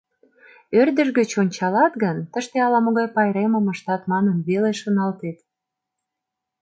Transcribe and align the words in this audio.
Ӧрдыж 0.79 1.09
гыч 1.17 1.29
ончалат 1.41 1.93
гын, 2.03 2.17
«тыште 2.31 2.55
ала-могай 2.65 3.07
пайремым 3.15 3.65
ыштат» 3.73 4.01
манын 4.11 4.37
веле 4.47 4.71
шоналтет. 4.81 5.37